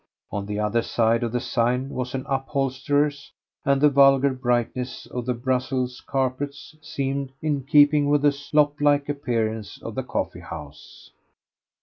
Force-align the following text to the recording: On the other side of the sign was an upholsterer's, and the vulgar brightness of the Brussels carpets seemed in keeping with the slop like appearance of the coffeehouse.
On 0.31 0.47
the 0.47 0.57
other 0.59 0.81
side 0.81 1.21
of 1.21 1.31
the 1.31 1.39
sign 1.39 1.89
was 1.89 2.15
an 2.15 2.25
upholsterer's, 2.27 3.31
and 3.63 3.79
the 3.79 3.87
vulgar 3.91 4.33
brightness 4.33 5.05
of 5.05 5.27
the 5.27 5.35
Brussels 5.35 6.01
carpets 6.07 6.75
seemed 6.81 7.31
in 7.39 7.61
keeping 7.65 8.09
with 8.09 8.23
the 8.23 8.31
slop 8.31 8.81
like 8.81 9.09
appearance 9.09 9.79
of 9.83 9.93
the 9.93 10.01
coffeehouse. 10.01 11.11